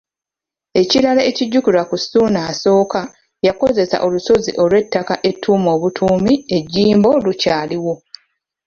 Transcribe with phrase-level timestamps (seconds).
[0.81, 2.51] Ekirala ekijjukirwa ku Ssuuna I,
[3.47, 7.93] yakozesa olusozi olw'ettaka ettuume obutuumi, e Jjimbo lukyaliwo.